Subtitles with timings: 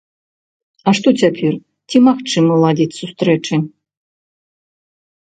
[0.91, 1.53] А што цяпер,
[1.91, 3.55] ці магчыма ладзіць сустрэчы?